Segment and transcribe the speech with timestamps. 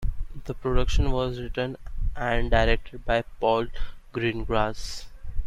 [0.45, 1.77] The production was written
[2.15, 3.67] and directed by Paul
[4.13, 5.05] Greengrass.